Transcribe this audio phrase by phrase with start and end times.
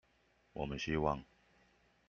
[0.53, 1.23] 我們希望